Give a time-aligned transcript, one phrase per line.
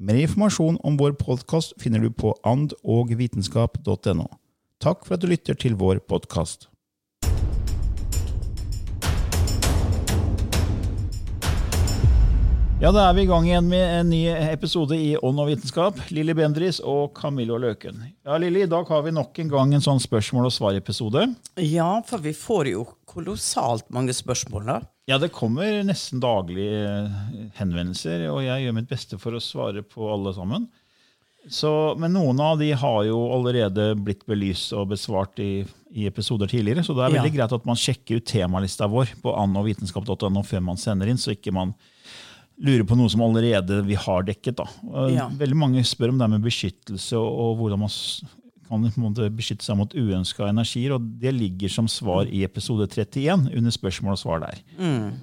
[0.00, 4.26] Mer informasjon om vår podkast finner du på andogvitenskap.no.
[4.82, 6.71] Takk for at du lytter til vår podkast.
[12.82, 16.00] Ja, da er vi i gang igjen med en ny episode i Ånd og vitenskap.
[16.10, 18.00] Lilly Bendris og Camillo Løken.
[18.26, 21.28] Ja, Lilly, i dag har vi nok en gang en sånn spørsmål og svar-episode.
[21.62, 24.80] Ja, for vi får jo kolossalt mange spørsmål, da.
[25.10, 27.14] Ja, det kommer nesten daglig eh,
[27.60, 30.66] henvendelser, og jeg gjør mitt beste for å svare på alle sammen.
[31.54, 31.70] Så,
[32.02, 35.62] men noen av de har jo allerede blitt belyst og besvart i,
[35.94, 37.38] i episoder tidligere, så det er veldig Ja.
[37.38, 41.54] greit at man sjekker ut temalista vår på annovitenskap.no før man sender inn, så ikke
[41.54, 41.74] man
[42.62, 44.60] lurer på noe som allerede vi har dekket.
[44.60, 44.68] Da.
[45.12, 45.30] Ja.
[45.38, 47.92] Veldig mange spør om det med beskyttelse og, hvordan man
[48.72, 50.94] kan beskytte seg mot uønska energier.
[50.96, 54.62] og Det ligger som svar i episode 31 under spørsmål og svar der.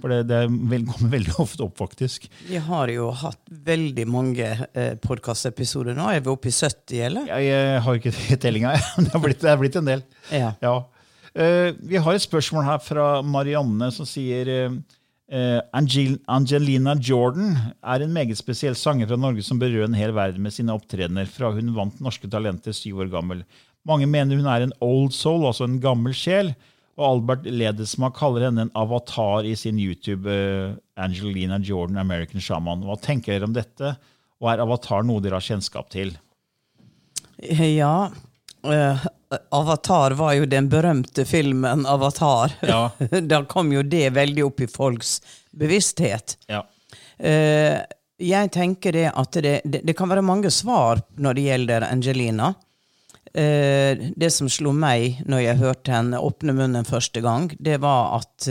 [0.01, 2.29] For det, det er vel, kommer veldig ofte opp, faktisk.
[2.49, 6.11] Vi har jo hatt veldig mange eh, podkastepisoder nå.
[6.13, 7.31] Er vi oppe i 70, eller?
[7.31, 10.05] Jeg, jeg har ikke tellinga, det har blitt, det har blitt en del.
[10.29, 10.53] Ja.
[10.61, 10.77] Ja.
[11.33, 14.79] Eh, vi har et spørsmål her fra Marianne som sier eh,
[15.31, 20.13] eh, Angel Angelina Jordan er en meget spesiell sanger fra Norge som berører en hel
[20.17, 23.45] verden med sine opptredener fra hun vant Norske Talenter syv år gammel.
[23.87, 26.53] Mange mener hun er en old soul, altså en gammel sjel.
[26.99, 32.83] Og Albert Ledesma kaller henne en avatar i sin YouTube eh, Angelina Jordan American Shaman.
[32.83, 33.93] Hva tenker dere om dette?
[34.39, 36.11] Og er avatar noe dere har kjennskap til?
[37.39, 38.09] Ja.
[38.63, 39.05] Eh,
[39.55, 42.55] Avatar var jo den berømte filmen Avatar.
[42.61, 42.91] Ja.
[43.31, 45.19] da kom jo det veldig opp i folks
[45.51, 46.37] bevissthet.
[46.49, 46.63] Ja.
[47.19, 47.81] Uh,
[48.19, 52.53] jeg tenker det at det, det, det kan være mange svar når det gjelder Angelina.
[53.29, 58.21] Uh, det som slo meg når jeg hørte henne åpne munnen første gang, det var
[58.21, 58.49] at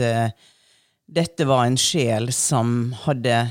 [1.09, 3.41] dette var en sjel som hadde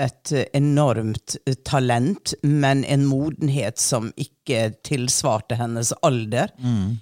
[0.00, 6.50] et enormt eh, talent, men en modenhet som ikke tilsvarte hennes alder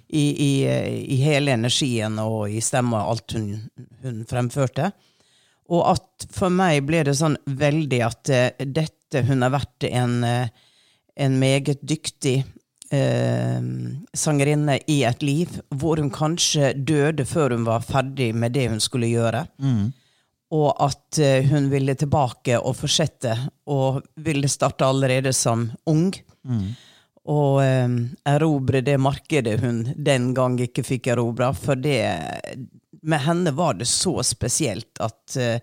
[0.07, 3.53] i, i, eh, i hele energien og i stemma og alt hun,
[4.03, 4.91] hun fremførte.
[5.69, 10.23] Og at for meg ble det sånn veldig at eh, dette Hun har vært en,
[10.23, 10.49] eh,
[11.17, 12.43] en meget dyktig
[12.93, 13.61] eh,
[14.13, 18.83] sangerinne i et liv hvor hun kanskje døde før hun var ferdig med det hun
[18.83, 19.47] skulle gjøre.
[20.55, 23.35] Og at eh, hun ville tilbake og fortsette,
[23.69, 26.09] og ville starte allerede som ung.
[27.29, 27.91] Og eh,
[28.31, 31.51] erobre det markedet hun den gang ikke fikk erobra.
[31.53, 32.01] For det
[33.01, 35.61] Med henne var det så spesielt at eh,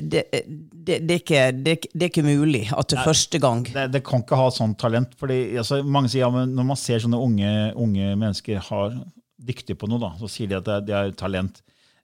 [0.00, 4.02] det, det, det, er ikke, det, er ikke- mulig at det første gang det, det
[4.06, 5.12] kan ikke ha sånt talent.
[5.18, 8.94] fordi altså, mange sier ja, Når man ser sånne unge, unge mennesker har
[9.36, 11.60] dyktige på noe, da, så sier de at de har det er talent.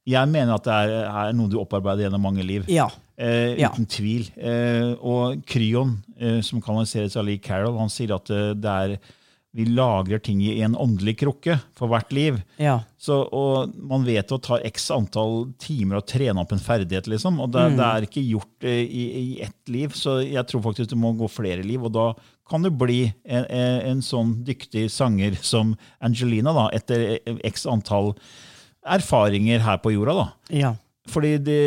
[0.09, 2.67] Jeg mener at det er, er noe du opparbeider gjennom mange liv.
[2.71, 2.89] Ja.
[3.17, 3.71] Eh, Ja.
[3.71, 4.31] uten tvil.
[4.37, 8.97] Eh, og Kryon, eh, som kanaliseres av Lee Carroll, han sier at eh, det er
[9.53, 12.39] vi lagrer ting i en åndelig krukke for hvert liv.
[12.57, 12.79] Ja.
[12.97, 17.37] Så, og man vet det tar x antall timer å trene opp en ferdighet, liksom.
[17.45, 20.95] Og det, det er ikke gjort eh, i, i ett liv, så jeg tror faktisk
[20.95, 21.85] du må gå flere liv.
[21.85, 22.07] Og da
[22.49, 28.15] kan du bli en, en, sånn dyktig sanger som Angelina, da, etter x antall
[28.87, 30.15] erfaringer her på jorda.
[30.15, 30.29] da.
[30.51, 30.75] ja.
[31.11, 31.59] Fordi det,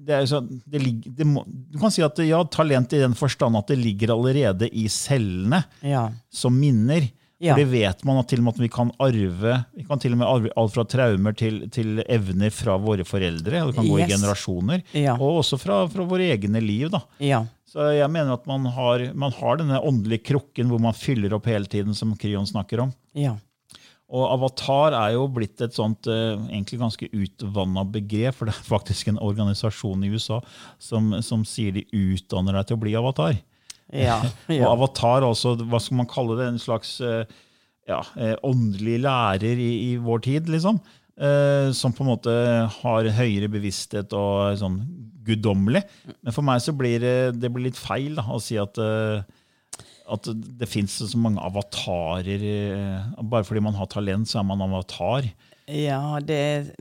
[0.00, 3.12] det er sånn, det ligger, det må, Du kan si at ja, talent i den
[3.18, 6.06] forstand at det ligger allerede i cellene Ja.
[6.32, 7.10] som minner.
[7.42, 7.52] Ja.
[7.52, 10.14] For det vet man at til og med at vi kan arve vi kan til
[10.14, 13.60] og med arve alt fra traumer til, til evner fra våre foreldre.
[13.68, 14.06] Det kan gå Yes.
[14.08, 14.82] i generasjoner.
[14.96, 15.16] Ja.
[15.18, 16.88] Og også fra, fra våre egne liv.
[16.94, 17.02] da.
[17.20, 17.42] Ja.
[17.68, 21.44] Så jeg mener at man har, man har denne åndelige krukken hvor man fyller opp
[21.50, 22.94] hele tiden, som Kryon snakker om.
[23.12, 23.34] Ja.
[24.14, 28.68] Og Avatar er jo blitt et sånt eh, egentlig ganske utvanna begrep, for det er
[28.68, 30.38] faktisk en organisasjon i USA
[30.78, 33.34] som, som sier de utdanner deg til å bli avatar.
[33.90, 34.20] Ja.
[34.48, 34.70] Og ja.
[34.70, 37.24] avatar også, hva skal man kalle det, en slags eh,
[37.90, 40.78] ja, eh, åndelig lærer i, i vår tid, liksom.
[41.14, 42.32] Eh, som på en måte
[42.80, 44.80] har høyere bevissthet og er sånn
[45.24, 45.84] guddommelig.
[46.24, 49.22] Men for meg så blir det, det blir litt feil da, å si at, eh,
[50.10, 50.28] at
[50.60, 52.42] det fins så mange avatarer.
[52.44, 55.24] eh, bare fordi man har talent, så er man avatar.
[55.68, 56.74] ja det,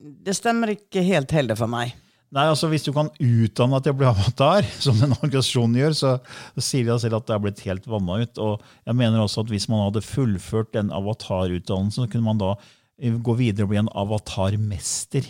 [0.00, 1.92] det stemmer ikke helt heller for meg.
[2.34, 5.92] Nei, altså Hvis du kan utdanne at til å bli avatar, som den organisasjonen gjør,
[5.94, 6.14] så,
[6.56, 8.40] så sier de selv at det er blitt helt vanna ut.
[8.42, 12.54] Og jeg mener også at Hvis man hadde fullført den avatarutdannelsen, så kunne man da
[12.98, 15.28] eh, gå videre og bli en avatarmester.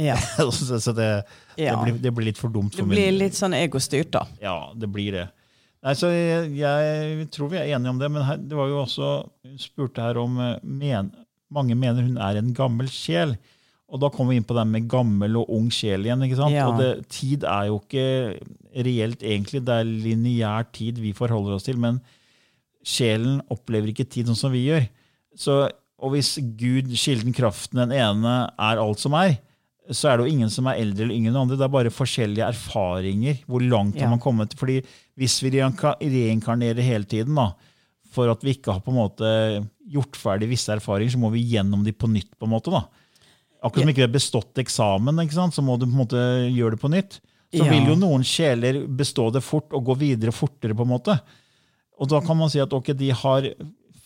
[0.00, 0.16] Ja.
[0.50, 1.10] så så det,
[1.60, 1.76] Ja.
[1.76, 4.24] det, blir, det blir litt for dumt Det blir litt sånn egostyrt, da.
[4.42, 5.28] Ja, det blir det.
[5.82, 8.84] Nei, så jeg, jeg tror vi er enige om det, men her, det var jo
[8.84, 9.08] også
[9.42, 11.10] Hun spurte her om eh, men,
[11.52, 13.34] Mange mener hun er en gammel sjel.
[13.92, 16.22] Og da kommer vi inn på det med gammel og ung sjel igjen.
[16.24, 16.54] ikke sant?
[16.54, 16.70] Ja.
[16.70, 18.06] Og det, tid er jo ikke
[18.86, 19.60] reelt, egentlig.
[19.66, 21.76] Det er lineær tid vi forholder oss til.
[21.82, 21.98] Men
[22.80, 24.86] sjelen opplever ikke tid sånn som vi gjør.
[25.36, 25.58] Så,
[26.00, 29.36] og hvis Gud, kilden, kraften, den ene, er alt som er,
[29.90, 31.56] så er det jo ingen som er eldre eller yngre enn andre.
[31.58, 33.40] Det er bare forskjellige erfaringer.
[33.48, 34.02] Hvor langt Ja.
[34.06, 34.54] har man kommet?
[34.54, 34.82] Fordi
[35.18, 37.52] hvis vi reinkarnerer hele tiden, da,
[38.12, 41.42] for at vi ikke har på en måte gjort ferdig visse erfaringer, så må vi
[41.44, 42.30] gjennom de på nytt.
[42.38, 42.84] på en måte da.
[43.62, 46.80] Akkurat som ikke vi har bestått eksamen, så må du på en måte gjøre det
[46.80, 47.20] på nytt.
[47.52, 47.70] Så Ja.
[47.70, 50.74] vil jo noen sjeler bestå det fort og gå videre fortere.
[50.74, 51.20] på en måte.
[52.00, 53.42] Og da kan man si at okay, de har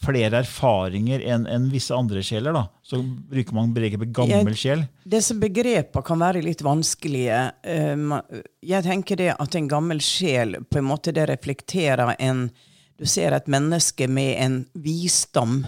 [0.06, 2.54] flere erfaringer enn en visse andre sjeler.
[2.56, 2.64] da.
[2.82, 4.86] Så bruker man begrepet gammel sjel.
[5.04, 7.40] Disse begrepene kan være litt vanskelige.
[7.62, 12.48] Eh, Jeg tenker det at en gammel sjel på en måte det reflekterer en
[12.96, 15.66] Du ser et menneske med en visdom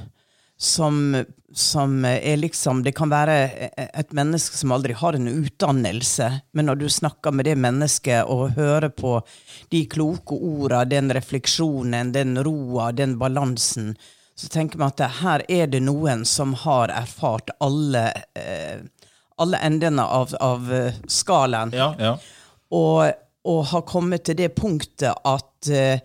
[0.58, 1.24] som,
[1.54, 3.36] som er liksom Det kan være
[3.78, 8.56] et menneske som aldri har en utdannelse, men når du snakker med det mennesket og
[8.56, 9.20] hører på
[9.70, 13.92] de kloke orda, den refleksjonen, den roa, den balansen,
[14.38, 18.04] så tenker man at her er det noen som har erfart alle,
[18.38, 18.84] eh,
[19.36, 22.12] alle endene av, av eh, skalaen Ja, ja.
[22.70, 23.02] og,
[23.50, 26.04] og har kommet til det punktet at eh,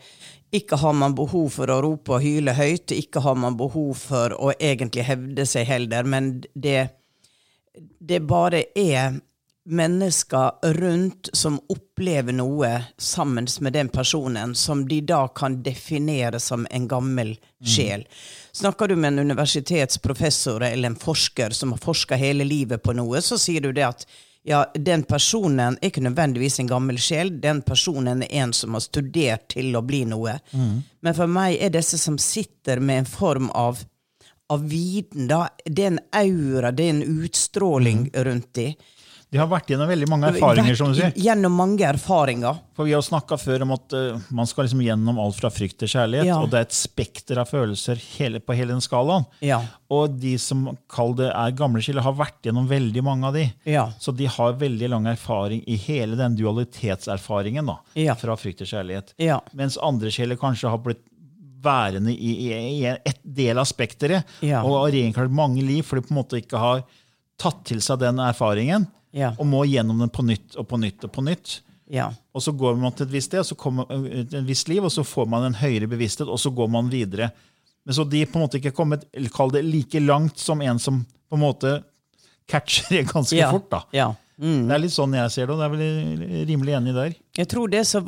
[0.53, 4.33] ikke har man behov for å rope og hyle høyt, ikke har man behov for
[4.33, 6.87] å egentlig hevde seg heller, men det,
[8.01, 9.19] det bare er
[9.65, 16.67] mennesker rundt som opplever noe sammen med den personen, som de da kan definere som
[16.71, 18.03] en gammel sjel.
[18.51, 23.21] Snakker du med en universitetsprofessor eller en forsker som har forska hele livet på noe,
[23.21, 24.07] så sier du det at
[24.43, 28.83] ja, den personen er ikke nødvendigvis en gammel sjel, den personen er en som har
[28.83, 30.35] studert til å bli noe.
[30.99, 33.79] Men for meg er disse som sitter med en form av,
[34.51, 38.73] av viten, da, det er en aura, det er en utstråling rundt de.
[39.33, 41.13] De har vært gjennom veldig mange erfaringer, som du sier.
[41.17, 42.59] Gjennom mange erfaringer.
[42.77, 45.79] For Vi har snakka før om at uh, man skal liksom gjennom alt fra frykt
[45.81, 46.27] til kjærlighet.
[46.29, 46.37] Ja.
[46.43, 49.25] Og det er et spekter av følelser hele, på hele den skalaen.
[49.41, 49.57] Ja.
[49.93, 53.47] Og de som kall det er gamle skiller, har vært gjennom veldig mange av de.
[53.73, 53.87] Ja.
[53.97, 57.73] Så de har veldig lang erfaring i hele den dualitetserfaringen.
[57.73, 57.79] da.
[58.21, 59.15] Fra frykt til kjærlighet.
[59.17, 59.41] Ja.
[59.57, 61.01] Mens andre sjeler kanskje har blitt
[61.63, 66.09] værende i, i, i et del av spekteret og har reinkarnert mange liv fordi de
[66.09, 66.83] på en måte ikke har
[67.39, 68.85] tatt til seg den erfaringen.
[69.13, 69.33] Ja.
[69.37, 71.59] Og må gjennom den på nytt og på nytt og på nytt.
[71.93, 72.07] Ja.
[72.33, 74.83] Og så går man til et visst sted, og så kommer øh, et visst liv,
[74.83, 77.29] og så får man en høyere bevissthet, og så går man videre.
[77.85, 79.03] Men så de på en måte ikke kommet
[79.35, 81.73] kall det like langt som en som på en måte
[82.49, 83.51] catcher det ganske Ja.
[83.51, 83.69] fort.
[83.71, 83.83] da.
[83.93, 84.13] ja.
[84.41, 84.63] Mm.
[84.67, 87.11] Det er litt sånn jeg ser det, og det er vel rimelig enig der.
[87.37, 87.99] Jeg tror det er, så,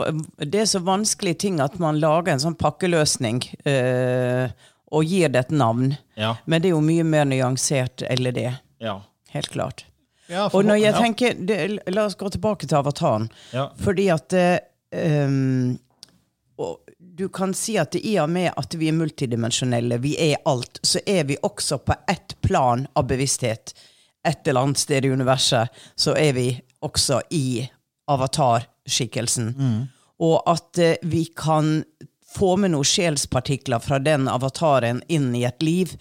[0.42, 4.50] det er så vanskelig ting at man lager en sånn pakkeløsning øh,
[4.90, 5.94] og gir det et navn.
[6.18, 6.34] Ja.
[6.50, 8.48] Men det er jo mye mer nyansert eller det.
[8.82, 8.98] Ja.
[9.36, 9.86] Helt klart.
[10.28, 11.58] Ja, Og når jeg tenker det,
[11.94, 13.28] La oss gå tilbake til avataren.
[13.54, 13.68] Ja.
[13.78, 14.34] Fordi at
[14.96, 15.78] um,
[16.98, 21.00] Du kan si at i og med at vi er multidimensjonelle, vi er alt, så
[21.06, 23.76] er vi også på ett plan av bevissthet.
[24.28, 26.50] Et eller annet sted i universet så er vi
[26.84, 27.70] også i
[28.12, 29.54] avatarskikkelsen.
[30.20, 31.84] Og at uh, vi kan
[32.36, 35.96] få med noen sjelspartikler fra den avataren inn i et liv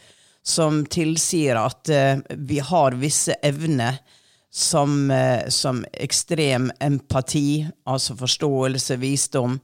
[0.46, 3.98] som tilsier at eh, vi har visse evner
[4.54, 9.58] som, eh, som ekstrem empati, altså forståelse, visdom,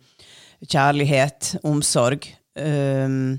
[0.66, 2.26] kjærlighet, omsorg.
[2.58, 3.38] Um,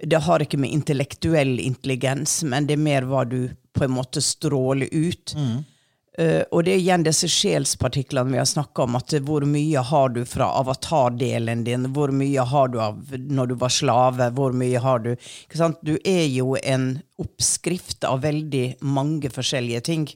[0.00, 4.22] det har ikke med intellektuell intelligens, men det er mer hva du på en måte
[4.24, 5.34] stråler ut.
[6.20, 8.98] Eh, og det er igjen disse sjelspartiklene vi har snakka om.
[8.98, 11.86] at Hvor mye har du fra avatardelen din?
[11.94, 14.28] Hvor mye har du av når du var slave?
[14.36, 15.80] Hvor mye har du ikke sant?
[15.86, 20.06] Du er jo en oppskrift av veldig mange forskjellige ting.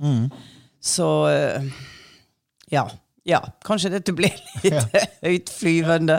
[0.85, 1.73] Så uh,
[2.73, 2.85] ja.
[3.25, 4.35] Ja, kanskje dette blir
[4.65, 6.19] litt høytflyvende.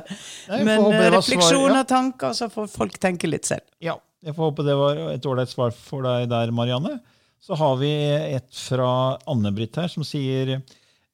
[0.49, 0.61] Ja.
[0.65, 1.89] Men eh, refleksjoner, ja.
[1.89, 3.61] tanker, så får folk tenke litt selv.
[3.77, 6.97] Ja, jeg får håpe det var et ålreit svar for deg der, Marianne.
[7.45, 7.91] Så har vi
[8.33, 8.89] et fra
[9.29, 10.55] Anne-Britt her, som sier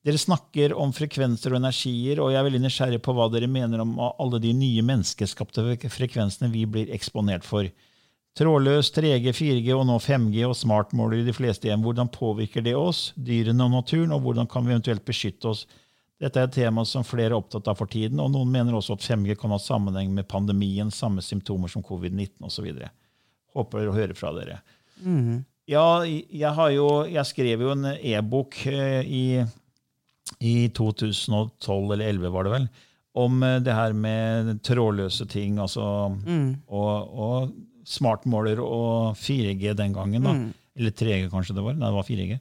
[0.02, 3.84] dere snakker om frekvenser og energier, og jeg er veldig nysgjerrig på hva dere mener
[3.84, 7.68] om alle de nye menneskeskapte frekvensene vi blir eksponert for.
[8.40, 11.84] Trådløs 3G, 4G og nå 5G og smartmåler i de fleste hjem.
[11.84, 15.68] Hvordan påvirker det oss, dyrene og naturen, og hvordan kan vi eventuelt beskytte oss?
[16.22, 18.96] Dette er et tema som flere er opptatt av for tiden, og noen mener også
[18.96, 22.72] at 5G kan ha sammenheng med pandemien, samme symptomer som covid-19 osv.
[23.58, 24.62] Håper å høre fra dere.
[25.70, 29.26] Ja, jeg, har jo, jeg skrev jo en e-bok eh, i,
[30.42, 32.66] i 2012 eller 2011, var det vel,
[33.22, 35.84] om eh, det her med trådløse ting, altså,
[36.68, 37.54] og, og
[37.88, 40.24] smartmåler og 4G den gangen.
[40.24, 40.34] da.
[40.80, 41.74] Eller 3G, kanskje det var.
[41.76, 42.36] Nei, det var 4G.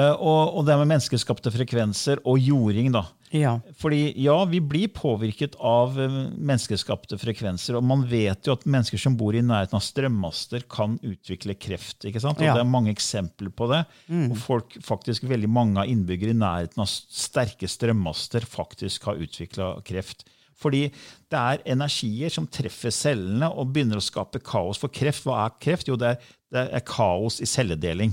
[0.00, 2.88] Eh, og, og det med menneskeskapte frekvenser og jording.
[2.94, 3.04] da.
[3.36, 3.54] Ja.
[3.80, 7.78] Fordi ja, vi blir påvirket av eh, menneskeskapte frekvenser.
[7.78, 12.04] Og man vet jo at mennesker som bor i nærheten av strømmaster, kan utvikle kreft.
[12.08, 12.40] ikke sant?
[12.40, 12.54] Og Ja.
[12.56, 13.82] Det er mange eksempler på det.
[14.30, 19.76] Og folk, faktisk veldig mange av innbyggere i nærheten av sterke strømmaster faktisk har utvikla
[19.86, 20.24] kreft.
[20.56, 20.86] Fordi
[21.32, 24.80] det er energier som treffer cellene og begynner å skape kaos.
[24.80, 25.90] For kreft, hva er kreft?
[25.90, 28.12] Jo, det er, det er kaos i celledeling.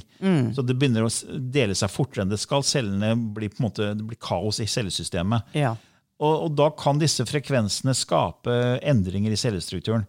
[0.56, 1.12] Så det begynner å
[1.54, 2.66] dele seg fortere enn det skal.
[2.66, 5.54] Cellene blir på en måte, det blir kaos i cellesystemet.
[5.58, 5.76] Ja.
[6.24, 10.08] Og, og da kan disse frekvensene skape endringer i cellestrukturen.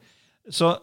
[0.53, 0.75] Så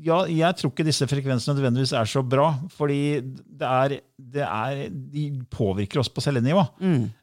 [0.00, 4.80] ja, jeg tror ikke disse frekvensene nødvendigvis er så bra, fordi det er, det er,
[4.90, 6.62] de påvirker oss på cellenivå.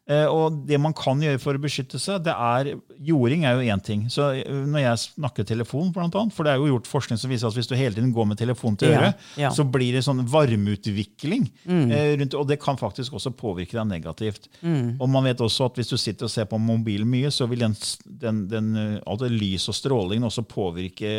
[0.07, 2.71] Eh, og det man kan gjøre for å beskytte seg, det er
[3.07, 4.05] Jording er jo én ting.
[4.13, 7.33] Så eh, når jeg snakker telefon, blant annet, for det er jo gjort forskning som
[7.33, 9.51] viser at hvis du hele tiden går med telefon til Ja, øret, ja.
[9.53, 11.49] så blir det sånn varmeutvikling.
[11.67, 14.49] Eh, rundt, og det kan faktisk også påvirke deg negativt.
[14.63, 17.65] Og man vet også at hvis du sitter og ser på mobilen mye, så vil
[17.67, 21.13] den, den, den, altså lys og strålingen også påvirke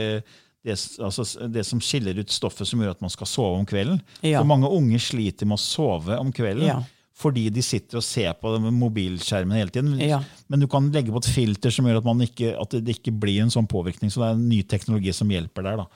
[0.66, 0.74] det,
[1.04, 4.00] altså det som skiller ut stoffet som gjør at man skal sove om kvelden.
[4.26, 4.40] Ja.
[4.42, 6.66] Så mange unge sliter med å sove om kvelden.
[6.66, 6.80] Ja.
[7.18, 9.96] Fordi de sitter og ser på mobilskjermen hele tiden.
[10.02, 10.20] Ja.
[10.46, 13.14] Men du kan legge på et filter som gjør at, man ikke, at det ikke
[13.24, 14.12] blir en sånn påvirkning.
[14.14, 15.82] Så det er en ny teknologi som hjelper der.
[15.82, 15.88] da.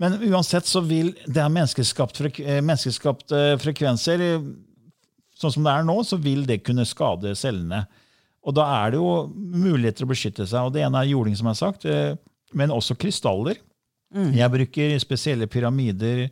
[0.00, 4.48] Men uansett så vil det er menneskeskapt frek eh, frekvenser eh,
[5.34, 7.80] Sånn som det er nå, så vil det kunne skade cellene.
[8.46, 10.68] Og da er det jo muligheter å beskytte seg.
[10.68, 12.14] og Det ene er jording, som jeg har sagt, eh,
[12.54, 13.58] men også krystaller.
[14.12, 16.26] Jeg bruker spesielle pyramider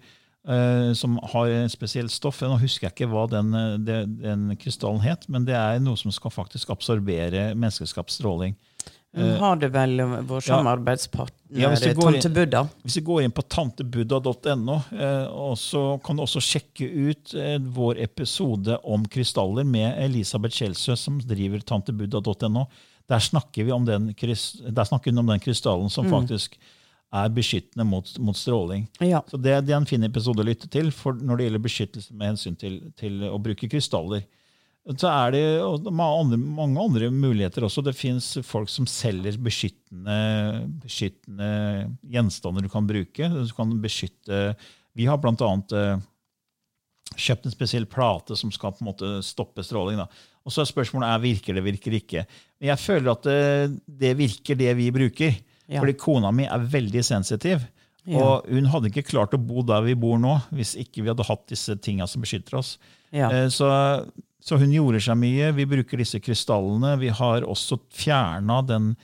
[0.49, 2.43] uh, som har spesielt stoff.
[2.43, 5.97] Nå husker jeg ikke hva den, den, det- den krystallen het, men det er noe
[5.97, 8.55] som skal faktisk absorbere menneskeskapt stråling.
[9.15, 12.63] Hun har det vel, vår samarbeidspartner, Ja, ja, Tante Buddha.
[12.83, 15.27] Hvis du går inn på tantebuddha.no, eh,
[15.61, 21.19] så kan du også sjekke ut eh, vår episode om krystaller med Elisabeth Kjelsø, som
[21.21, 22.65] driver tantebuddha.no.
[23.13, 26.57] Der snakker vi om den, krys- hun om den krystallen som faktisk
[27.13, 28.87] er beskyttende mot, mot stråling.
[29.05, 29.21] Ja.
[29.29, 32.15] Så det, det er en fin episode å lytte til for når det gjelder beskyttelse
[32.17, 34.25] med hensyn til, til å bruke krystaller.
[34.99, 37.85] Så er det andre, mange andre muligheter også.
[37.87, 40.17] Det fins folk som selger beskyttende,
[40.83, 41.51] beskyttende
[42.11, 43.29] gjenstander du kan bruke.
[43.31, 44.57] Du kan beskytte
[44.99, 46.03] Vi har blant annet eh,
[47.15, 50.03] kjøpt en spesiell plate som skal på en måte stoppe stråling.
[50.03, 50.09] Da.
[50.43, 52.27] Og så er spørsmålet er virker det, virker ikke.
[52.59, 55.39] Men jeg føler at det, det virker, det vi bruker.
[55.69, 55.81] Ja.
[55.81, 57.63] Fordi kona mi er veldig sensitiv.
[58.05, 58.19] Ja.
[58.19, 61.27] Og hun hadde ikke klart å bo der vi bor nå, hvis ikke vi hadde
[61.29, 62.79] hatt disse tinga som beskytter oss.
[63.15, 63.29] Ja.
[63.31, 63.69] Eh, Så,
[64.43, 65.53] så hun gjorde seg mye.
[65.55, 66.97] Vi bruker disse krystallene.
[66.99, 68.97] Vi har også fjerna den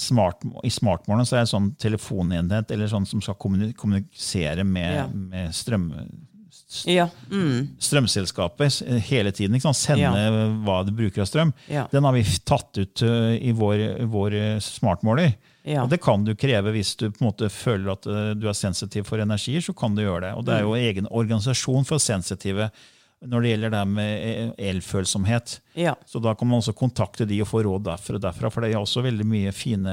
[0.00, 4.94] smart, I smartmålene så er det en sånn telefonenhet eller sånn som skal kommunisere med,
[4.96, 5.06] Ja.
[5.12, 5.90] med strøm,
[6.86, 7.08] Ja.
[7.30, 7.76] Mm.
[7.78, 9.54] strømselskapet hele tiden.
[9.56, 9.76] Ikke sant?
[9.76, 11.52] Sende hva de bruker av strøm.
[11.92, 15.34] Den har vi tatt ut uh, i vår, vår smartmåler.
[15.64, 15.82] Ja.
[15.84, 18.56] Og det kan du kreve hvis du på en måte føler at uh, du er
[18.56, 19.60] sensitiv for energier.
[19.60, 20.32] så kan du gjøre det.
[20.38, 20.68] Og det er Mm.
[20.70, 22.70] jo egen organisasjon for sensitive
[23.20, 25.58] når det gjelder det med eh, elfølsomhet.
[25.76, 25.92] Ja.
[26.08, 28.80] Så da kan man også kontakte de og få råd derfra, derfra for det er
[28.80, 29.92] også veldig mye fine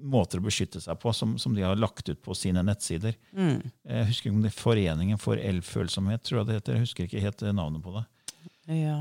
[0.00, 3.12] måter å beskytte seg på som, som de har lagt ut på sine nettsider.
[3.36, 3.58] Mm.
[3.84, 6.78] Jeg husker ikke om det er Foreningen for elfølsomhet, tror jeg det heter.
[6.78, 8.04] Jeg husker ikke helt eh, navnet på det.
[8.80, 8.98] ja.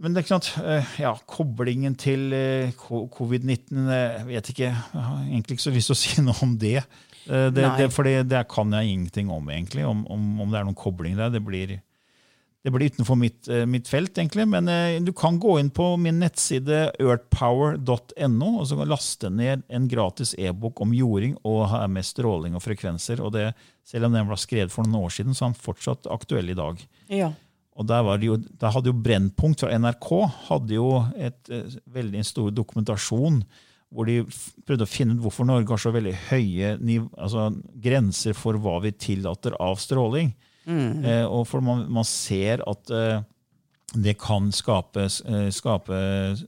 [0.00, 4.70] Men det er ikke sant, eh, ja, koblingen til eh, covid-19 eh, Jeg vet ikke,
[4.70, 6.78] jeg har egentlig ikke så lyst til å si noe om det.
[7.28, 10.68] Eh, Det, det, for det kan jeg ingenting om, egentlig, om, om, om det er
[10.68, 11.28] noen kobling der.
[11.34, 11.74] Det blir,
[12.64, 14.48] det blir utenfor mitt, eh, mitt felt, egentlig.
[14.48, 19.66] Men eh, du kan gå inn på min nettside earthpower.no og så kan laste ned
[19.68, 23.20] en gratis e-bok om jording og med stråling og frekvenser.
[23.20, 23.50] og det,
[23.84, 26.56] Selv om den ble skrevet for noen år siden, så er den fortsatt aktuell i
[26.56, 26.80] dag.
[27.12, 27.34] Ja.
[27.78, 30.08] Og der, var det jo, der hadde jo Brennpunkt fra NRK
[30.50, 33.42] hadde jo et, eh, veldig stor dokumentasjon
[33.90, 34.20] hvor de
[34.66, 36.76] prøvde å finne ut hvorfor Norge har så veldig høye
[37.18, 37.48] altså,
[37.82, 40.30] grenser for hva vi tillater av stråling.
[40.70, 43.22] Eh, og for man, man ser at eh,
[43.98, 46.00] det kan skape, eh, skape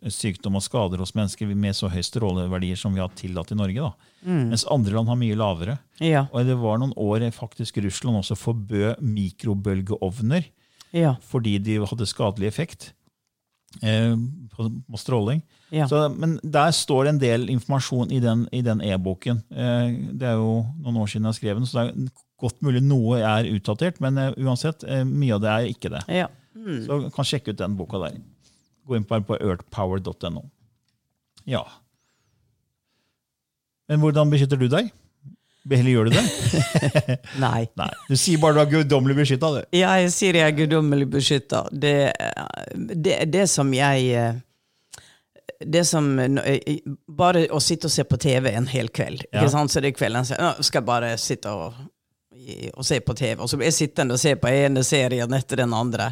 [0.06, 3.90] sykdom og skader hos mennesker med så høye stråleverdier som vi har tillatt i Norge.
[3.90, 4.12] Da.
[4.52, 5.78] Mens andre land har mye lavere.
[5.98, 6.28] Ja.
[6.30, 10.46] Og det var noen år faktisk Russland også forbød mikrobølgeovner
[10.92, 11.14] Ja.
[11.24, 12.90] fordi de hadde skadelig effekt
[13.82, 14.16] eh,
[14.52, 15.42] på, på stråling.
[15.72, 15.86] Ja.
[15.88, 18.82] Så, men der står det en del informasjon i den e-boken.
[18.84, 19.42] e-boken.
[19.50, 22.82] Eh, det er jo noen år siden jeg skrev den, så det er godt mulig
[22.84, 26.04] noe er utdatert, men eh, uansett, eh, mye av det er ikke det.
[26.12, 26.28] ja.
[26.52, 28.18] Så du kan sjekke ut den boka der.
[28.86, 30.42] Gå inn på, på earthpower.no.
[31.48, 31.62] Ja.
[33.88, 34.92] Men hvordan beskytter du deg?
[35.70, 36.22] Eller gjør du det?
[37.44, 37.66] Nei.
[37.78, 37.90] Nei.
[38.08, 39.50] Du sier bare du er guddommelig beskytta.
[39.74, 41.66] Ja, jeg sier jeg er guddommelig beskytta.
[41.70, 41.94] Det,
[42.74, 44.40] det, det som jeg eh,
[45.62, 49.26] det som, eh, Bare å sitte og se på TV en hel kveld.
[49.30, 49.40] Ja.
[49.40, 49.72] Ikke sant?
[49.72, 51.78] Så det er kvelden så «Nå skal jeg bare sitte og,
[52.74, 53.36] og se på TV.
[53.38, 56.10] Og så blir jeg sittende og se på ene serien etter den andre.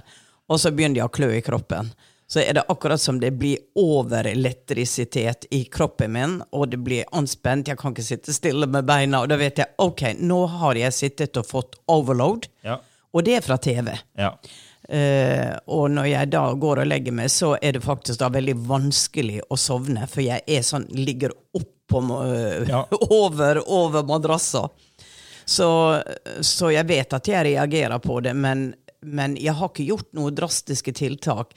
[0.50, 1.90] Og så begynner jeg å klø i kroppen.
[2.30, 7.68] Så er det akkurat som det blir overelektrisitet i kroppen min, og det blir anspent.
[7.68, 9.25] Jeg kan ikke sitte stille med beina.
[9.25, 12.46] Og da vet jeg ok, nå har jeg sittet og fått overload.
[12.62, 12.78] Ja.
[13.10, 13.96] Og det er fra TV.
[14.18, 14.34] ja.
[14.90, 18.56] Uh, og når jeg da går og legger meg, så er det faktisk da veldig
[18.66, 22.80] vanskelig å sovne, for jeg er sånn, ligger oppå uh, Ja.
[23.20, 24.64] over, over madrassa.
[25.44, 25.68] Så,
[26.46, 28.72] så jeg vet at jeg reagerer på det, men,
[29.02, 31.54] men jeg har ikke gjort noen drastiske tiltak.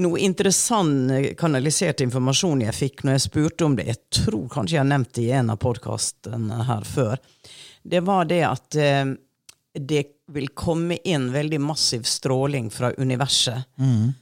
[0.00, 4.78] Noe interessant eh, kanalisert informasjon jeg fikk når jeg spurte om det, jeg tror kanskje
[4.78, 7.16] jeg har nevnt det i en av podkastene her før,
[7.82, 9.04] det var det at eh,
[9.78, 13.68] det vil komme inn veldig massiv stråling fra universet.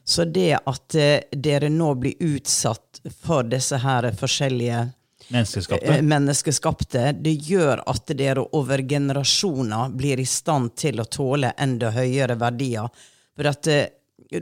[0.05, 4.85] Så det at eh, dere nå blir utsatt for disse her forskjellige
[5.29, 5.87] Menneskeskapte.
[5.97, 11.91] eh, menneskeskapte, det gjør at dere over generasjoner blir i stand til å tåle enda
[11.91, 12.89] høyere verdier.
[13.37, 13.87] For at eh,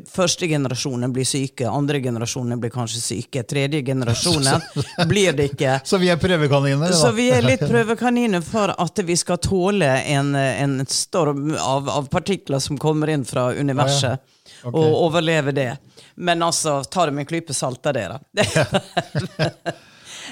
[0.09, 4.61] første generasjonen blir syke, andre generasjonen blir kanskje syke, tredje generasjonen
[5.11, 5.79] blir det ikke.
[5.89, 6.89] Så vi er prøvekaniner?
[6.93, 6.97] da.
[6.97, 12.09] Så vi er litt prøvekaniner for at vi skal tåle en, en storm av, av
[12.13, 14.21] partikler som kommer inn fra universet,
[14.65, 14.75] Ok.
[14.77, 15.71] og overleve det.
[16.17, 18.21] Men altså, ta det med en klype salt av dere.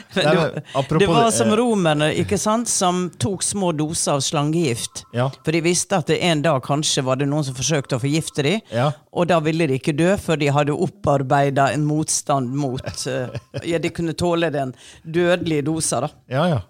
[0.14, 5.04] Det, det var som eh, romerne ikke sant, som tok små doser av slangegift.
[5.16, 5.28] Ja.
[5.44, 8.44] For de visste at det en dag kanskje var det noen som forsøkte å forgifte
[8.46, 8.60] dem.
[8.72, 8.90] Ja.
[9.12, 13.80] Og da ville de ikke dø, for de hadde opparbeida en motstand mot eh, Ja,
[13.82, 16.12] de kunne tåle den dødelige dosa, da.
[16.32, 16.60] Ja, ja.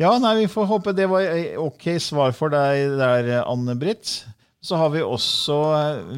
[0.00, 4.20] Ja, nei, Vi får håpe det var eh, ok svar for deg der, Anne-Britt.
[4.64, 5.56] Så har vi også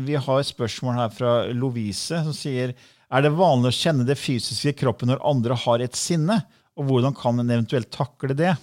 [0.02, 2.74] vi har et spørsmål her fra Lovise, som sier
[3.12, 6.38] er det vanlig å kjenne det fysiske i kroppen når andre har et sinne?
[6.80, 8.54] Og hvordan kan en eventuelt takle det?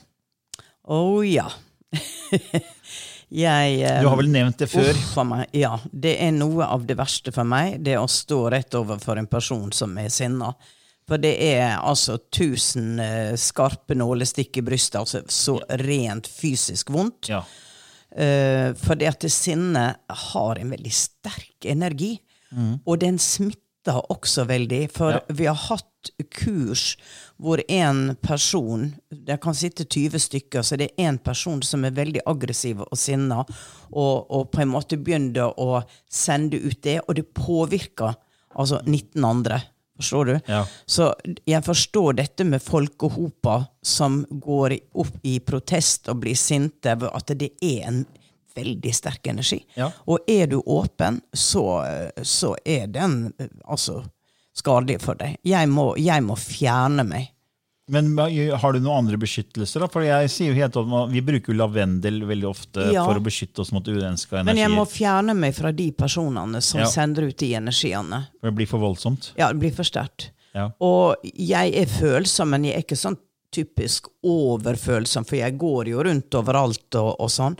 [0.89, 1.45] Å ja.
[3.29, 4.89] jeg um, Du har vel nevnt det før?
[4.89, 5.45] Uff meg.
[5.53, 5.75] Ja.
[5.91, 9.69] Det er noe av det verste for meg, det å stå rett overfor en person
[9.75, 10.51] som er sinna.
[11.09, 17.29] For det er altså tusen uh, skarpe nålestikk i brystet, altså så rent fysisk vondt.
[17.29, 17.43] Ja.
[18.09, 20.01] Uh, for det at sinnet
[20.33, 22.15] har en veldig sterk energi,
[22.49, 24.91] og den smitter også veldig.
[24.91, 25.19] For Ja.
[25.29, 25.85] vi har hatt
[26.31, 26.97] kurs
[27.39, 31.91] hvor en person Det kan sitte 20 stykker, så det er én person som er
[31.91, 33.43] veldig aggressiv og sinna,
[33.91, 38.15] og, og på en måte begynner å sende ut det, og det påvirker
[38.55, 39.61] altså 19 andre.
[39.99, 40.39] Forstår du?
[40.47, 40.65] Ja.
[40.87, 41.13] Så
[41.45, 47.51] jeg forstår dette med folkehoper som går opp i protest og blir sinte, at det
[47.61, 48.05] er en
[48.59, 49.63] veldig sterk energi.
[49.79, 49.89] Ja.
[50.07, 51.65] Og er du åpen, så,
[52.21, 54.01] så er den eh, altså
[54.59, 55.37] skadelig for deg.
[55.47, 57.29] Jeg må, jeg må fjerne meg.
[57.89, 59.81] Men har du noen andre beskyttelser?
[59.81, 59.87] da?
[59.89, 63.01] For jeg sier jo helt at Vi bruker lavendel veldig ofte Ja.
[63.07, 64.45] for å beskytte oss mot uønska energier.
[64.51, 66.85] Men jeg må fjerne meg fra de personene som Ja.
[66.91, 68.27] sender ut de energiene.
[68.39, 69.31] For det blir for voldsomt.
[69.41, 70.29] Ja, det blir for sterkt.
[70.53, 70.67] Ja.
[70.79, 73.17] Og jeg er følsom, men jeg er ikke sånn
[73.51, 77.57] typisk overfølsom, for jeg går jo rundt overalt og, og sånn,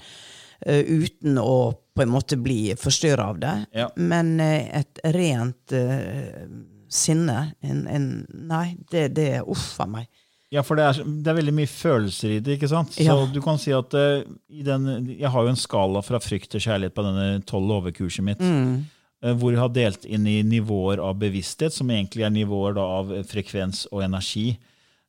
[0.66, 3.54] uten å på en måte bli forstyrra av det.
[3.76, 3.90] Ja.
[4.00, 6.44] Men eh, et rent uh,
[6.88, 8.06] sinne en, en,
[8.48, 10.08] Nei, det, det er uff a meg.
[10.50, 12.56] Ja, for det er, det er veldig mye følelser i det.
[12.56, 12.96] ikke sant?
[12.96, 16.50] Så du kan si at uh, i den, Jeg har jo en skala fra frykt
[16.56, 18.42] til kjærlighet på denne tolv overkurset mitt.
[18.42, 22.86] eh, Hvor jeg har delt inn i nivåer av bevissthet, som egentlig er nivåer da
[23.02, 24.54] av frekvens og energi.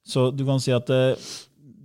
[0.02, 1.14] Så du kan si at eh,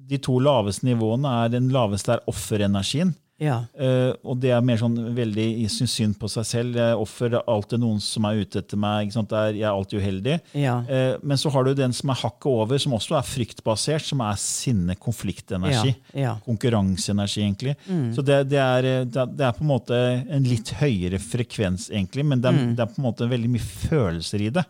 [0.10, 3.14] de to laveste nivåene er Den laveste er offerenergien.
[3.42, 3.58] Ja.
[3.76, 6.78] Uh, og det er mer sånn veldig syns synd på seg selv.
[6.80, 9.12] Jeg er offer, det er alltid noen som er ute etter meg.
[9.12, 10.38] Er, jeg er alltid uheldig.
[10.56, 10.78] Ja.
[10.88, 14.24] Uh, men så har du den som er hakket over, som også er fryktbasert, som
[14.24, 15.96] er sinne, konfliktenergi.
[16.16, 16.38] Ja.
[16.48, 17.76] Konkurranseenergi, egentlig.
[18.16, 19.98] Så det, det, er, eh, det, er, på en måte
[20.32, 23.66] en litt høyere frekvens, egentlig, men det er, det er på en måte veldig mye
[23.66, 24.64] følelser i det.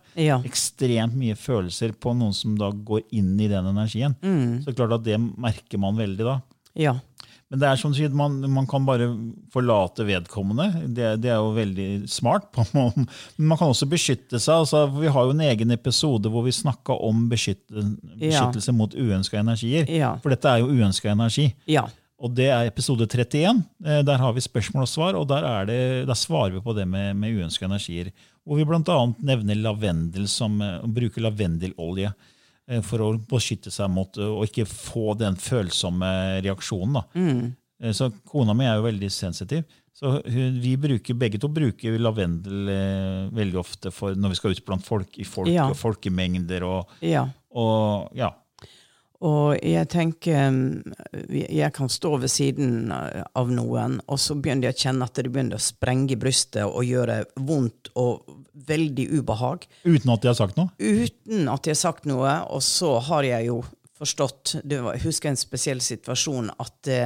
[0.46, 4.16] Ekstremt mye følelser på noen som da går inn i den energien.
[4.20, 6.40] Så det er klart at det merker man veldig da.
[6.88, 6.98] ja.
[7.56, 9.06] Men det er som du sier, man, man kan bare
[9.54, 10.66] forlate vedkommende.
[10.92, 12.50] Det, det er jo veldig smart.
[12.76, 13.06] Men
[13.48, 14.58] man kan også beskytte seg.
[14.60, 17.86] Altså, vi har jo en egen episode hvor vi snakka om beskytte,
[18.20, 19.88] beskyttelse mot uønska energier.
[19.88, 20.12] Ja.
[20.20, 21.48] For dette er jo uønska energi.
[21.72, 21.86] Ja.
[22.20, 23.64] Og det er episode 31.
[23.86, 25.80] Eh, Der har vi spørsmål og svar, og der, er det,
[26.12, 28.12] der svarer vi på det med, med uønska energier.
[28.44, 29.00] Hvor vi bl.a.
[29.32, 30.60] nevner lavendel som
[30.92, 32.32] bruker lavendelolje eh,
[32.82, 36.08] for å beskytte seg mot og å ikke få den følsomme
[36.42, 36.96] reaksjonen.
[36.98, 37.04] Da.
[37.82, 39.64] Eh, Så Kona mi er jo veldig sensitiv.
[39.96, 44.50] Så hun, vi bruker, begge to bruker lavendel eh, veldig ofte for når vi skal
[44.52, 45.68] ut blant folk i folk, Ja.
[45.70, 46.66] og folkemengder.
[46.68, 47.22] Og, ja.
[47.56, 48.28] og ja,
[49.24, 50.82] Og jeg tenker um,
[51.32, 55.30] Jeg kan stå ved siden av noen, og så begynner jeg å kjenne at det
[55.32, 58.26] begynner å sprenge i brystet og gjøre vondt og
[58.66, 59.66] veldig ubehag.
[59.84, 60.68] uten at de har sagt noe.
[60.78, 62.34] Uten at jeg har sagt noe.
[62.52, 63.62] Og så har jeg jo
[63.96, 67.00] forstått Jeg husker en spesiell situasjon at det,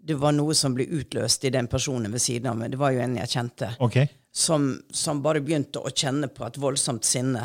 [0.00, 2.72] det var noe som ble utløst i den personen ved siden av meg.
[2.72, 3.74] Det var jo en jeg kjente.
[3.84, 4.00] Ok,
[4.38, 7.42] som, som bare begynte å kjenne på et voldsomt sinne.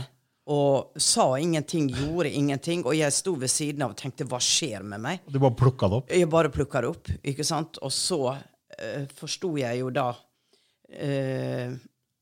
[0.52, 2.84] Og sa ingenting, gjorde ingenting.
[2.84, 5.20] Og jeg sto ved siden av og tenkte 'hva skjer med meg'?
[5.28, 6.12] Du bare plukka det opp.
[6.12, 7.08] Jeg bare plukka det opp.
[7.24, 7.78] ikke sant?
[7.82, 11.74] Og så uh, forsto jeg jo da uh,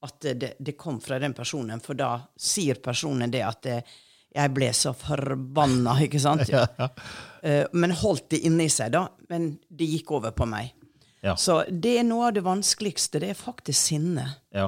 [0.01, 3.83] at det, det kom fra den personen, for da sier personen det at det,
[4.31, 6.49] jeg ble så forbanna, ikke sant?
[7.41, 9.07] Eh, men holdt det inni seg, da.
[9.33, 10.75] Men det gikk over på meg.
[11.25, 11.33] Ja.
[11.33, 13.17] Så det er noe av det vanskeligste.
[13.17, 14.27] Det er faktisk sinne.
[14.53, 14.67] Ja.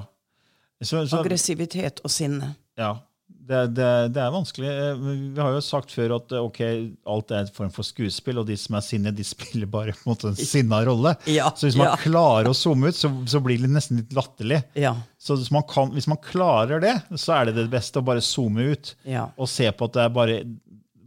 [0.82, 2.56] Så, så, Aggressivitet og sinne.
[2.82, 2.96] ja.
[3.44, 4.70] Det, det, det er vanskelig.
[4.72, 5.00] Eh,
[5.36, 6.60] Vi har jo sagt før at eh, ok,
[7.12, 10.06] alt er en form for skuespill, og de som er sinne, de spiller bare på
[10.06, 11.12] en måte en sinna rolle.
[11.28, 11.98] Ja, Så hvis man ja.
[12.00, 14.62] klarer å zoome ut, så, så blir det nesten litt latterlig.
[14.80, 14.94] Ja.
[15.20, 18.24] Så hvis man, kan, hvis man klarer det, så er det det beste å bare
[18.24, 18.94] zoome ut
[19.36, 20.40] og se på at det er bare,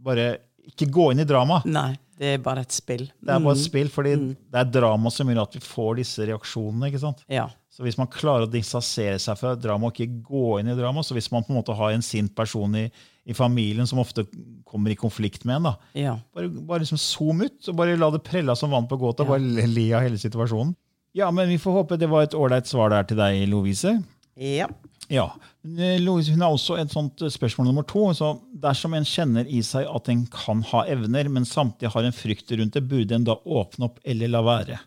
[0.05, 0.27] bare
[0.69, 1.61] Ikke gå inn i drama.
[1.65, 3.05] Nei, det er bare et spill.
[3.21, 6.25] Det er bare et spill, fordi det er drama som gjør at vi får disse
[6.29, 6.89] reaksjonene.
[6.91, 7.21] ikke sant?
[7.31, 7.47] Ja.
[7.77, 11.03] Så hvis man klarer å distansere seg fra drama og ikke gå inn i drama,
[11.05, 12.87] så hvis man på en måte har en sint person i,
[13.29, 14.23] i familien som ofte
[14.65, 16.15] kommer i konflikt med en, da, Ja.
[16.33, 19.27] bare, bare liksom zoom ut og bare la det prelle som vann på gåta.
[19.29, 20.73] Bare le- le av hele situasjonen.
[21.13, 23.99] Ja, men vi får håpe det var et ålreit svar der til deg, Lovise.
[24.35, 24.67] ja.
[25.09, 25.29] Ja.
[25.63, 28.01] Eh, Louise, hun har også et sånt eh, spørsmål nummer to.
[28.11, 32.11] Så dersom en kjenner i seg at en kan ha evner, men samtidig har en
[32.11, 34.79] frykt rundt det, burde en da åpne opp eller la være?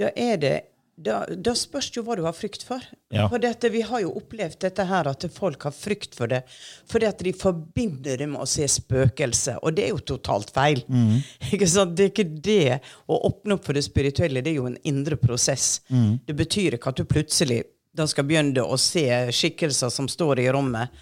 [0.00, 0.54] Da er det
[0.96, 2.80] da, da spørs jo hva du har frykt for.
[3.12, 3.26] Ja.
[3.28, 6.42] For dette, vi har jo opplevd dette her, at folk har frykt for det
[6.88, 9.60] fordi at de forbinder det med å se spøkelser.
[9.60, 10.80] Og det er jo totalt feil.
[11.52, 11.96] Ikke sant?
[11.98, 12.78] Det er ikke det.
[13.12, 15.82] Å åpne opp for det spirituelle det er jo en indre prosess.
[15.88, 17.62] Det betyr ikke at du plutselig
[17.96, 20.92] da skal begynne å se skikkelser som står i rommet.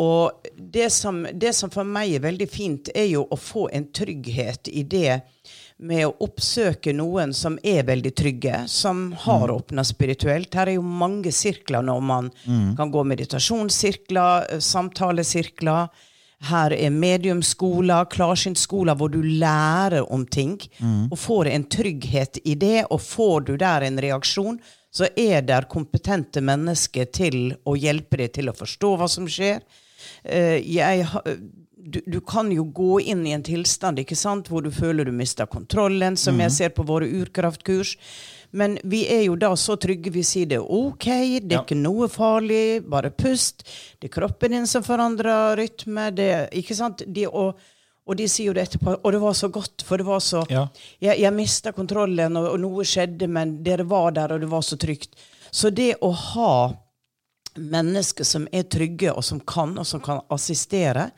[0.00, 3.86] Og det som, det som for meg er veldig fint, er jo å få en
[3.94, 5.20] trygghet i det
[5.78, 10.54] med å oppsøke noen som er veldig trygge, som har åpna spirituelt.
[10.54, 12.30] Her er jo mange sirkler når man
[12.78, 15.88] kan gå meditasjonssirkler, eh, samtalesirkler.
[16.44, 20.60] Her er mediumskoler, klarsynsskoler, hvor du lærer om ting.
[21.10, 24.60] Og får en trygghet i det, og får du der en reaksjon,
[24.92, 29.62] så er der kompetente mennesker til å hjelpe deg til å forstå hva som skjer.
[30.24, 31.06] Eh, jeg,
[31.76, 35.12] du, du kan jo gå inn i en tilstand ikke sant, hvor du føler du
[35.12, 37.96] mister kontrollen, som jeg ser på våre urkraftkurs.
[38.54, 41.06] Men vi er jo da så trygge, vi sier det er ok,
[41.42, 41.62] det er Ja.
[41.64, 43.64] ikke noe farlig, bare pust.
[44.00, 46.10] Det er kroppen din som forandrer rytme.
[46.14, 47.02] Det, ikke sant?
[47.06, 47.58] De, og,
[48.06, 48.94] og de sier jo det etterpå.
[49.02, 50.68] Og det var så godt, for det var så Ja.
[51.02, 54.62] Jeg, jeg mista kontrollen, og, og noe skjedde, men dere var der, og det var
[54.62, 55.18] så trygt.
[55.50, 56.52] Så det å ha
[57.56, 61.10] mennesker som er trygge, og som kan, og som kan assistere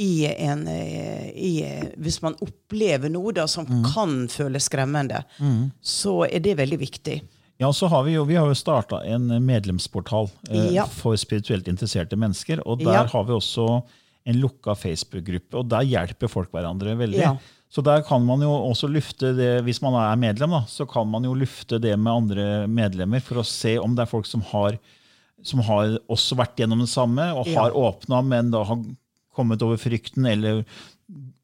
[0.00, 1.52] i en eh, i,
[2.00, 5.22] Hvis man opplever noe da som kan føles skremmende,
[5.82, 7.18] så er det veldig viktig.
[7.60, 10.86] Ja, så har Vi jo, vi har jo starta en medlemsportal eh, Ja.
[10.86, 12.62] for spirituelt interesserte mennesker.
[12.66, 13.04] og Der Ja.
[13.04, 13.82] har vi også
[14.26, 17.18] en lukka Facebook-gruppe, og der hjelper folk hverandre veldig.
[17.20, 17.36] Ja.
[17.70, 21.06] Så der kan man jo også lufte det, hvis man er medlem, da, så kan
[21.08, 24.40] man jo lufte det med andre medlemmer for å se om det er folk som
[24.42, 24.78] har,
[25.42, 27.62] som har også vært gjennom det samme, og Ja.
[27.62, 28.82] har åpna, men da har
[29.34, 30.64] kommet over frykten, eller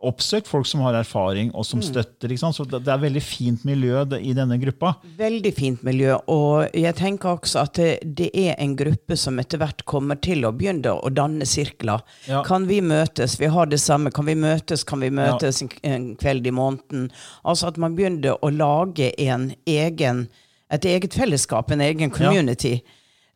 [0.06, 1.64] oppsøkt folk som har erfaring, og Mm.
[1.64, 2.28] som støtter.
[2.28, 2.54] Ikke sant?
[2.54, 4.96] Så det er veldig fint miljø i denne gruppa.
[5.18, 9.84] Veldig fint miljø, og jeg tenker også at det, er en gruppe som etter hvert
[9.84, 12.02] kommer til å begynne å danne sirkler.
[12.28, 12.42] Ja.
[12.44, 13.38] Kan vi møtes?
[13.38, 14.12] Vi har det samme.
[14.12, 14.84] Kan vi møtes?
[14.84, 15.68] Kan vi møtes ja.
[15.82, 17.10] en kveld i måneden?
[17.44, 20.28] Altså at man begynner å lage en egen,
[20.70, 22.82] et eget fellesskap, en egen community,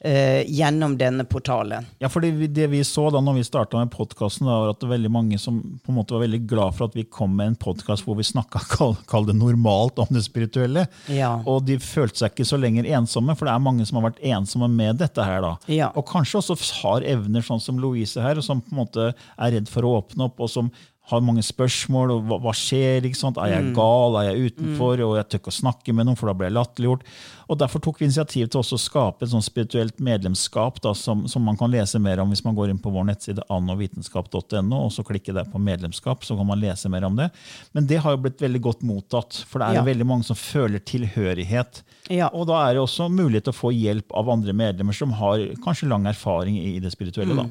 [0.04, 1.84] eh, gjennom denne portalen.
[2.00, 4.80] Ja, for det, vi- det vi så da når vi starta med podkasten, var at
[4.80, 7.34] det var veldig mange som på en måte var veldig glad for at vi kom
[7.36, 10.86] med en podkast hvor vi snakka kall, kall det normalt om det spirituelle.
[11.12, 11.34] Ja.
[11.46, 14.22] Og de følte seg ikke så lenger ensomme, for det er mange som har vært
[14.24, 15.40] ensomme med dette her.
[15.44, 15.54] da.
[15.68, 15.90] Ja.
[15.94, 19.52] Og kanskje også har evner, sånn som Louise her, og som på en måte er
[19.58, 20.70] redd for å åpne opp, og som
[21.11, 22.11] har mange spørsmål.
[22.14, 23.05] og Hva, hva skjer?
[23.09, 23.37] ikke sant?
[23.42, 24.16] Er jeg gal?
[24.20, 25.03] Er jeg utenfor?
[25.07, 27.05] Og jeg tør ikke å snakke med noen, for da blir jeg latterliggjort.
[27.51, 31.42] Og Derfor tok vi initiativ til å skape et sånt spirituelt medlemskap da, som, som
[31.42, 35.03] man kan lese mer om hvis man går inn på vår nettside annovitenskap.no, og så
[35.07, 37.27] klikker der på medlemskap, så kan man lese mer om det.
[37.75, 39.83] Men det har jo blitt veldig godt mottatt, for det er Ja.
[39.87, 41.83] veldig mange som føler tilhørighet.
[42.09, 42.31] Ja.
[42.33, 45.38] Og da er det også mulighet til å få hjelp av andre medlemmer som har
[45.64, 47.35] kanskje lang erfaring i det spirituelle.
[47.35, 47.49] da.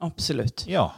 [0.00, 0.66] Absolutt.
[0.68, 0.90] Ja.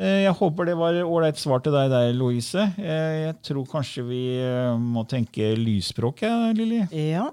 [0.00, 2.62] Eh, Jeg håper det var ålreit svar til deg der, Louise.
[2.80, 6.22] Eh, Jeg tror kanskje vi eh, må tenke lysspråk,
[6.56, 6.86] Lilly.
[6.96, 7.28] Ja,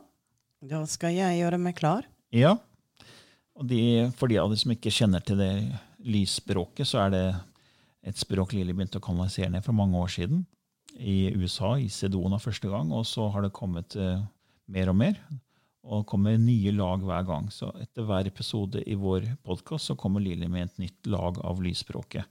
[0.62, 2.04] da skal jeg gjøre meg klar.
[2.36, 2.58] Ja.
[3.58, 5.54] Og de, for de av dere som ikke kjenner til det
[6.04, 7.26] lysspråket, så er det
[8.08, 10.44] et språk Lilly begynte å kanalisere ned for mange år siden.
[10.98, 14.22] I USA, i Sedona første gang, og så har det kommet uh,
[14.72, 15.18] mer og mer.
[15.88, 17.50] Og kommer nye lag hver gang.
[17.54, 21.62] Så etter hver episode i vår podkast så kommer Lilly med et nytt lag av
[21.64, 22.26] lysspråket.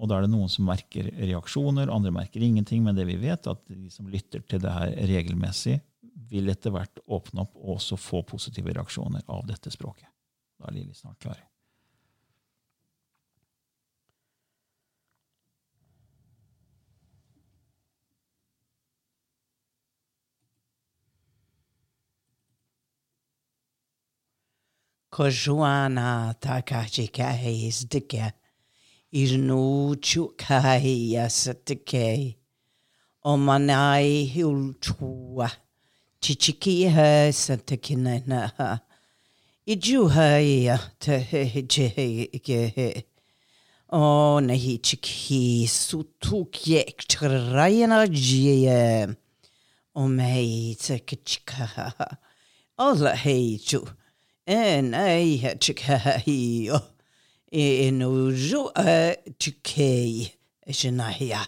[0.00, 2.82] Og da er det noen som merker reaksjoner, andre merker ingenting.
[2.86, 5.76] Men det vi vet, er at de som lytter til det her regelmessig,
[6.30, 10.08] vil etter hvert åpne opp og også få positive reaksjoner av dette språket.
[10.60, 11.40] Da er Lili snart klar.
[25.10, 28.30] Kojuana takachikahe isdike.
[28.30, 28.39] Irnu
[30.00, 32.36] chukai asatike.
[33.24, 35.50] Omanai hulchua.
[36.20, 38.80] Chichiki ha santakinana.
[39.66, 41.18] Ijuhaya te
[43.92, 49.16] O nahi chiki sutukye trayana jie.
[49.96, 51.92] O mei takachika.
[52.78, 53.88] Alla heichu.
[54.46, 56.70] En ei chikahi.
[56.70, 56.89] En
[57.52, 60.30] uju a shinahia
[60.72, 61.46] Shinaya.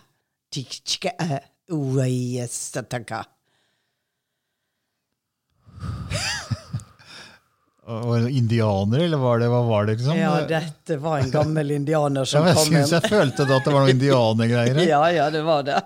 [0.51, 3.27] Tikchika uaya sataka.
[7.87, 9.97] Var det indianer, eller var det, hva var det?
[9.97, 10.15] liksom?
[10.19, 13.01] Ja, dette var en gammel indianer som ja, jeg kom synes inn.
[13.01, 14.75] jeg følte da at det var noen indianergreier.
[14.79, 14.87] her.
[14.93, 15.81] Ja, ja, det var det.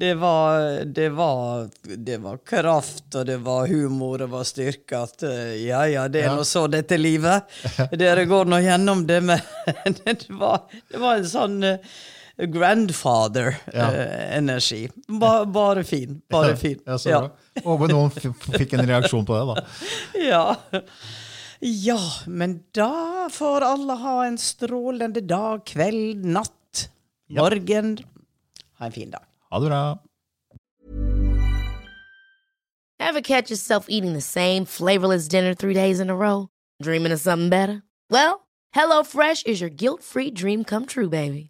[0.00, 0.66] Det var,
[0.96, 1.68] det var,
[2.08, 5.04] det var kraft, og det var humor, det var styrke.
[5.06, 6.36] At eh, ja, ja, det er Ja.
[6.40, 7.46] nå så dette livet.
[8.00, 9.38] Dere går nå gjennom det, men
[10.04, 11.60] det var, det var en sånn
[12.40, 14.88] eh, grandfather-energi.
[15.20, 16.22] Ba, bare fin.
[16.30, 16.78] Bare fin.
[16.86, 17.30] Ja, så bra.
[17.64, 18.10] Håper noen
[18.56, 19.54] fikk en reaksjon på det, da.
[20.30, 20.56] Ja.
[21.60, 26.88] ja, men da får alle ha en strålende dag, kveld, natt,
[27.28, 27.42] Ja.
[27.44, 27.98] morgen.
[28.80, 29.24] Ha en fin dag.
[29.50, 29.82] Ha det bra.
[33.00, 36.48] Ever catch yourself eating the same flavorless dinner three days in a row?
[36.82, 37.82] Dreaming of something better?
[38.10, 41.49] Well, HelloFresh is your guilt free dream come true, baby.